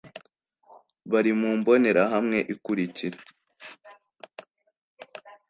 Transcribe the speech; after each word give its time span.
bari 1.11 1.31
mu 1.39 1.49
mbonerahamwe 1.59 2.37
ikurikira 2.53 3.17